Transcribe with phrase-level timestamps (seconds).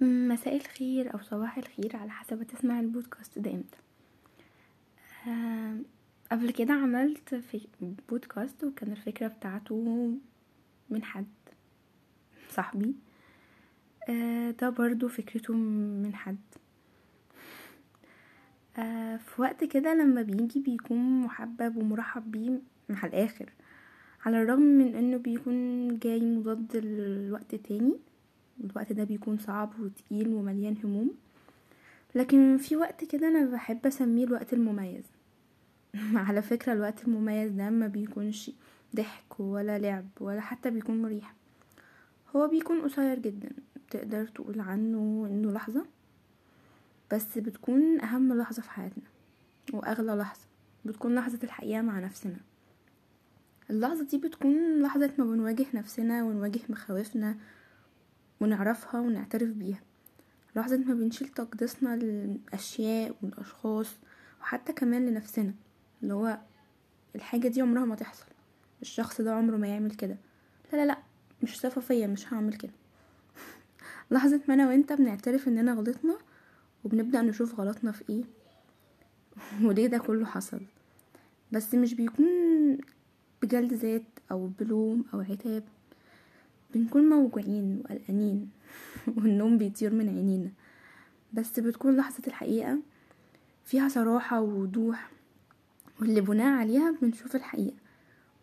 [0.00, 3.78] مساء الخير أو صباح الخير على حسب تسمع البودكاست ده إمتى.
[5.28, 5.76] آه،
[6.32, 7.66] قبل كده عملت في
[8.08, 10.10] بودكاست وكان الفكرة بتاعته
[10.90, 11.26] من حد
[12.50, 12.94] صاحبي.
[14.08, 16.38] آه، ده برضو فكرته من حد.
[18.78, 23.52] آه، في وقت كده لما بيجي بيكون محبب ومرحب بيه مع الآخر
[24.24, 27.98] على الرغم من إنه بيكون جاي مضاد الوقت تاني
[28.64, 31.10] الوقت ده بيكون صعب وتقيل ومليان هموم.
[32.14, 35.04] لكن في وقت كده أنا بحب أسميه الوقت المميز.
[36.26, 38.50] على فكرة الوقت المميز ده ما بيكونش
[38.96, 41.34] ضحك ولا لعب ولا حتى بيكون مريح.
[42.36, 43.48] هو بيكون قصير جدا
[43.90, 45.86] تقدر تقول عنه إنه لحظة
[47.12, 49.04] بس بتكون أهم لحظة في حياتنا
[49.72, 50.46] وأغلى لحظة.
[50.84, 52.36] بتكون لحظة الحقيقة مع نفسنا.
[53.70, 57.36] اللحظة دي بتكون لحظة ما بنواجه نفسنا ونواجه مخاوفنا
[58.40, 59.80] ونعرفها ونعترف بيها.
[60.56, 63.96] لحظة ما بنشيل تقديسنا للأشياء والأشخاص
[64.40, 65.54] وحتى كمان لنفسنا
[66.02, 66.38] اللي هو
[67.16, 68.26] الحاجة دي عمرها ما تحصل.
[68.82, 70.16] الشخص ده عمره ما يعمل كده.
[70.72, 70.98] لا لا لا
[71.42, 72.72] مش صفة فيا مش هعمل كده.
[74.10, 76.18] لحظة ما أنا وأنت بنعترف إننا غلطنا
[76.84, 78.24] وبنبدأ نشوف غلطنا في إيه
[79.66, 80.60] وليه ده كله حصل.
[81.52, 82.26] بس مش بيكون
[83.42, 85.62] بجلد ذات أو بلوم أو عتاب.
[86.74, 88.50] بنكون موجوعين وقلقانين
[89.16, 90.50] والنوم بيطير من عينينا.
[91.32, 92.78] بس بتكون لحظة الحقيقة
[93.64, 95.10] فيها صراحة ووضوح
[96.00, 97.76] واللي بناء عليها بنشوف الحقيقة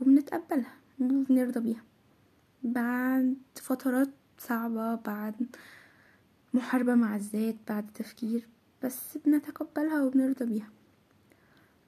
[0.00, 1.82] وبنتقبلها وبنرضى بيها.
[2.62, 5.46] بعد فترات صعبة بعد
[6.54, 8.48] محاربة مع الذات بعد تفكير
[8.84, 10.68] بس بنتقبلها وبنرضى بيها.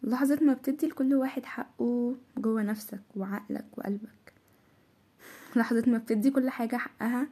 [0.02, 4.31] لحظة ما بتدي لكل واحد حقه جوه نفسك وعقلك وقلبك.
[5.56, 7.28] لحظة ما بتدي كل حاجة حقها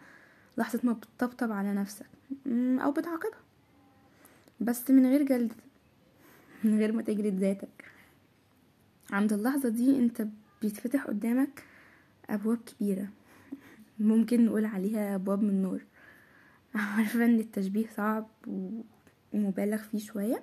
[0.59, 2.07] لحظة ما بتطبطب على نفسك.
[2.57, 3.41] أو بتعاقبها.
[4.61, 5.53] بس من غير جلد
[6.65, 7.85] من غير ما تجري ذاتك.
[9.11, 10.27] عند اللحظة دي أنت
[10.63, 11.65] بيتفتح قدامك
[12.31, 13.09] أبواب كبيرة.
[13.99, 15.81] ممكن نقول عليها أبواب من نور.
[16.75, 18.29] عارفة إن التشبيه صعب
[19.33, 20.43] ومبالغ فيه شوية.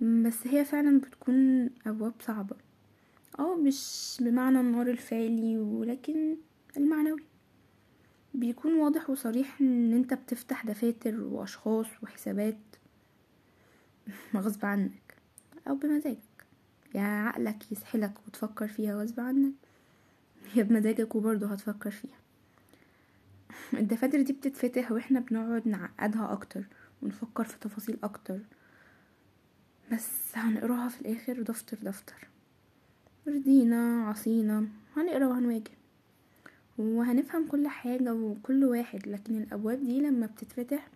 [0.00, 2.56] بس هي فعلا بتكون أبواب صعبة.
[3.38, 6.36] آه مش بمعنى النار الفعلي ولكن
[6.76, 7.24] المعنوي.
[8.34, 12.58] بيكون واضح وصريح إن أنت بتفتح دفاتر وأشخاص وحسابات
[14.36, 15.16] غصب عنك
[15.68, 16.18] أو بمزاجك.
[16.94, 19.52] يا عقلك يسحلك وتفكر فيها غصب عنك
[20.56, 22.18] يا بمزاجك وبرضه هتفكر فيها.
[23.80, 26.64] الدفاتر دي بتتفتح وإحنا بنقعد نعقدها أكتر
[27.02, 28.40] ونفكر في تفاصيل أكتر
[29.92, 32.28] بس هنقراها في الآخر دفتر دفتر.
[33.28, 34.66] رضينا عصينا
[34.96, 35.70] هنقرا وهنواجه
[36.78, 40.88] وهنفهم كل حاجة وكل واحد لكن الأبواب دي لما بتتفتح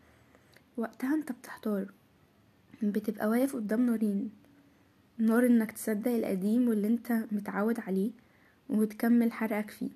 [0.76, 1.87] وقتها انت بتحتار.
[2.82, 4.31] بتبقى واقف قدام نارين
[5.19, 8.10] نار انك تصدق القديم واللي انت متعود عليه
[8.69, 9.91] وتكمل حرقك فيه.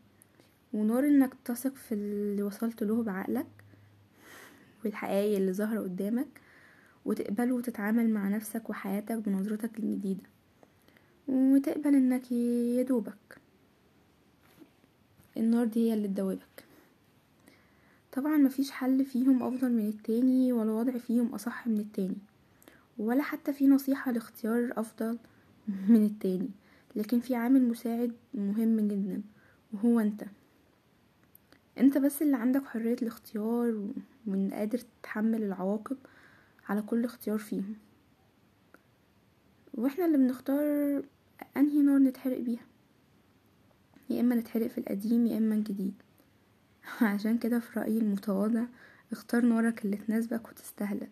[0.73, 3.47] ونار انك تثق في اللي وصلت له بعقلك
[4.85, 6.41] والحقائق اللي ظاهرة قدامك
[7.05, 10.23] وتقبل وتتعامل مع نفسك وحياتك بنظرتك الجديدة.
[11.29, 13.39] وتقبل إنك يدوبك
[15.37, 16.65] النار دي هي اللي تدوبك.
[18.13, 22.17] طبعا مفيش حل فيهم أفضل من التاني ولا وضع فيهم أصح من التاني
[22.99, 25.19] ولا حتى في نصيحة لاختيار أفضل
[25.89, 26.49] من التاني.
[26.97, 29.23] لكن في عامل مساعد مهم جدا
[29.73, 30.25] وهو أنت.
[31.79, 33.91] أنت بس اللي عندك حرية الاختيار
[34.27, 35.97] وان قادر تتحمل العواقب
[36.69, 37.75] على كل اختيار فيهم.
[39.75, 41.03] وإحنا اللي بنختار
[41.57, 42.65] أنهي نار نتحرق بيها؟
[44.11, 45.95] يا إما نتحرق في القديم يا إما الجديد.
[47.01, 48.65] عشان كده في رأيي المتواضع
[49.13, 51.11] اختار نارك اللي تناسبك وتستهلك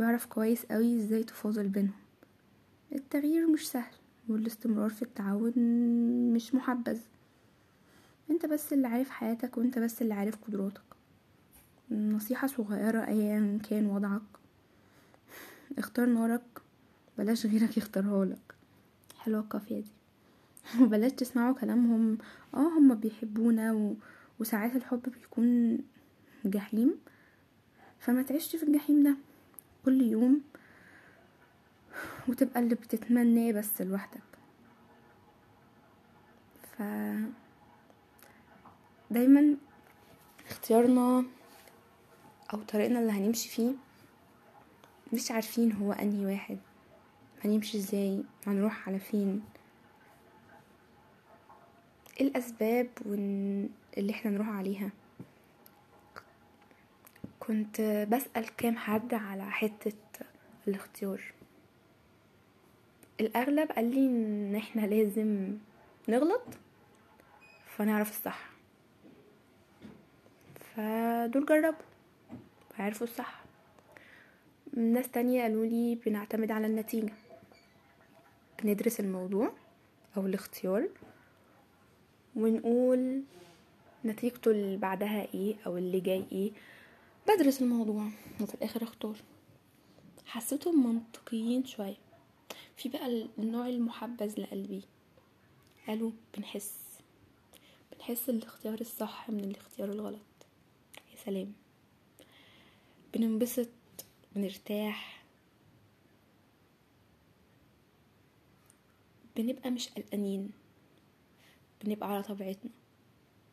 [0.00, 1.94] واعرف كويس قوي إزاي تفاضل بينهم.
[2.92, 3.94] التغيير مش سهل
[4.28, 5.58] والاستمرار في التعود
[6.34, 6.98] مش محبذ.
[8.30, 10.82] أنت بس اللي عارف حياتك وأنت بس اللي عارف قدراتك.
[11.90, 14.22] نصيحة صغيرة ايا كان وضعك.
[15.78, 16.42] اختار نارك
[17.18, 18.54] بلاش غيرك يختارها لك
[19.24, 19.90] حلوة القافية دي.
[20.80, 22.18] وبلاش تسمعوا كلامهم.
[22.54, 23.94] آه هما بيحبونا و...
[24.40, 25.78] وساعات الحب بيكون
[26.44, 26.94] جحيم.
[27.98, 29.16] فما تعيش في الجحيم ده
[29.84, 30.40] كل يوم
[32.28, 34.22] وتبقى اللي بتتمناه بس لوحدك.
[36.72, 36.82] ف
[39.10, 39.56] دايما
[40.50, 41.24] اختيارنا
[42.54, 43.72] أو طريقنا اللي هنمشي فيه
[45.12, 46.58] مش عارفين هو أنهي واحد.
[47.44, 49.42] هنمشي إزاي؟ هنروح على فين؟
[52.20, 52.88] إيه الأسباب
[53.98, 54.90] اللي إحنا نروح عليها؟
[57.40, 57.80] كنت
[58.10, 59.92] بسأل كام حد على حتة
[60.68, 61.22] الاختيار.
[63.20, 65.58] الأغلب قال لي إن إحنا لازم
[66.08, 66.42] نغلط
[67.76, 68.50] فنعرف الصح.
[70.76, 71.78] فدول جربوا
[72.78, 73.42] وعرفوا الصح.
[74.76, 77.12] ناس تانية قالوا لي بنعتمد على النتيجة.
[78.62, 79.52] بندرس الموضوع
[80.16, 80.88] أو الاختيار
[82.36, 83.22] ونقول
[84.04, 86.52] نتيجته اللي بعدها إيه أو اللي جاي إيه.
[87.28, 88.08] بدرس الموضوع
[88.40, 89.16] وفي الآخر أختار.
[90.26, 91.96] حسيتهم منطقيين شوية.
[92.76, 94.82] في بقى النوع المحبذ لقلبي.
[95.86, 96.78] قالوا بنحس.
[97.92, 100.18] بنحس الاختيار الصح من الاختيار الغلط.
[101.12, 101.52] يا سلام.
[103.14, 103.68] بننبسط
[104.36, 105.21] بنرتاح.
[109.36, 110.50] بنبقى مش قلقانين.
[111.84, 112.70] بنبقى على طبيعتنا.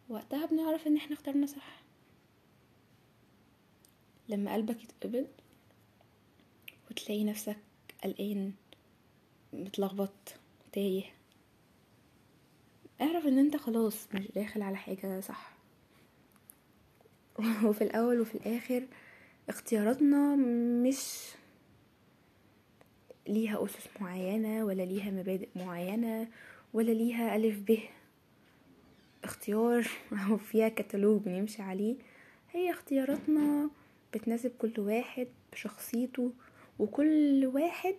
[0.09, 1.83] وقتها بنعرف إن إحنا اخترنا صح.
[4.29, 5.27] لما قلبك يتقبض
[6.91, 7.57] وتلاقي نفسك
[8.03, 8.53] قلقان
[9.53, 10.33] متلخبط
[10.71, 11.03] تايه
[13.01, 15.57] اعرف إن أنت خلاص مش داخل على حاجة صح.
[17.65, 18.87] وفي الأول وفي الآخر
[19.49, 20.35] اختياراتنا
[20.83, 21.31] مش
[23.29, 26.27] ليها أسس معينة ولا ليها مبادئ معينة
[26.73, 27.77] ولا ليها ألف ب
[29.23, 29.87] اختيار
[30.29, 31.95] أو فيها كتالوج بنمشي عليه.
[32.51, 33.69] هي اختياراتنا
[34.13, 36.31] بتناسب كل واحد بشخصيته
[36.79, 37.95] وكل واحد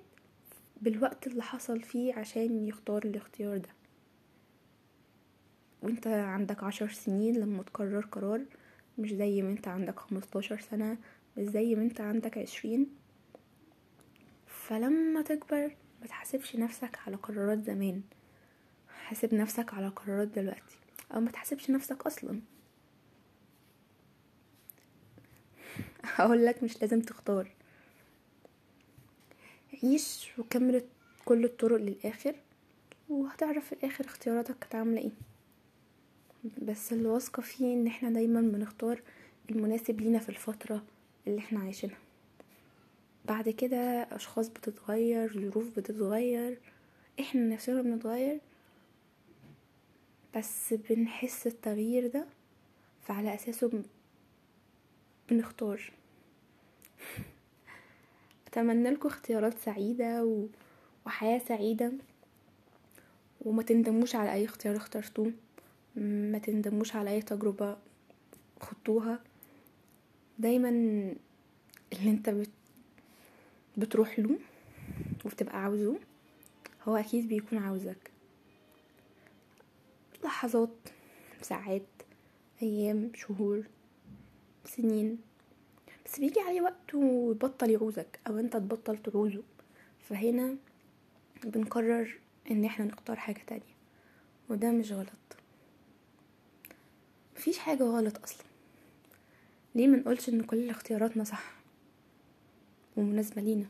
[0.82, 3.68] بالوقت اللي حصل فيه عشان يختار الاختيار ده.
[5.82, 8.44] وانت عندك عشر سنين لما تقرر قرار
[8.98, 10.98] مش زي ما انت عندك خمستاشر سنة
[11.36, 12.99] مش زي ما انت عندك عشرين.
[14.70, 18.02] فلما تكبر متحاسبش نفسك على قرارات زمان.
[18.88, 20.78] حاسب نفسك على قرارات دلوقتي
[21.14, 22.40] أو ما تحاسبش نفسك أصلا.
[26.14, 27.50] هقول لك مش لازم تختار.
[29.82, 30.84] عيش وكمل
[31.24, 32.34] كل الطرق للآخر
[33.08, 35.12] وهتعرف في الآخر اختياراتك كانت عاملة إيه.
[36.62, 39.02] بس اللي واثقه فيه إن إحنا دايما بنختار
[39.50, 40.82] المناسب لينا في الفترة
[41.26, 42.09] اللي إحنا عايشينها.
[43.24, 43.76] بعد كده
[44.10, 46.58] أشخاص بتتغير ظروف بتتغير
[47.20, 48.40] إحنا نفسنا بنتغير
[50.36, 52.26] بس بنحس التغيير ده
[53.02, 53.82] فعلى أساسه
[55.30, 55.92] بنختار.
[58.46, 60.46] أتمنى لكم اختيارات سعيدة و...
[61.06, 61.92] وحياة سعيدة.
[63.40, 65.32] وما تندموش على أي اختيار اخترتوه.
[65.96, 67.76] ما تندموش على أي تجربة
[68.60, 69.20] خدتوها.
[70.38, 70.68] دايما
[71.92, 72.50] اللي أنت بت...
[73.76, 74.38] بتروح له
[75.24, 75.98] وبتبقى عاوزه
[76.88, 78.10] هو أكيد بيكون عاوزك.
[80.24, 80.76] لحظات
[81.42, 81.86] ساعات
[82.62, 83.62] أيام شهور
[84.64, 85.18] سنين.
[86.06, 89.42] بس بيجي عليه وقت ويبطل يعوزك أو أنت تبطل تعوزه.
[90.08, 90.56] فهنا
[91.44, 92.18] بنقرر
[92.50, 93.74] إن إحنا نختار حاجة تانية.
[94.48, 95.08] وده مش غلط.
[97.36, 98.46] مفيش حاجة غلط أصلا.
[99.74, 101.59] ليه منقولش إن كل اختياراتنا صح؟
[103.00, 103.66] ومناسبة لينا.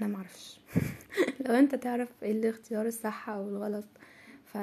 [0.00, 0.60] أنا معرفش.
[1.46, 3.84] لو أنت تعرف إيه الاختيار الصح أو الغلط
[4.44, 4.56] ف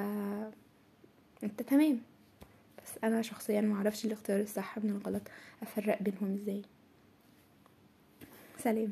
[1.43, 1.99] أنت تمام.
[2.83, 5.21] بس أنا شخصيا معرفش الاختيار الصح من الغلط.
[5.61, 6.61] أفرق بينهم إزاي.
[8.57, 8.91] سلام.